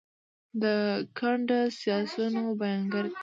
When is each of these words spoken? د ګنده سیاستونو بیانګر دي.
د 0.61 0.63
ګنده 1.17 1.59
سیاستونو 1.79 2.41
بیانګر 2.59 3.05
دي. 3.11 3.17